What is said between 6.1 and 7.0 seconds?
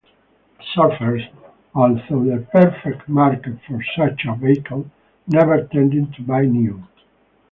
to buy new.